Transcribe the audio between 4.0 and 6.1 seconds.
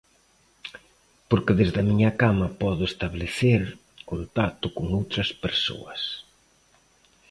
contacto con outras persoas.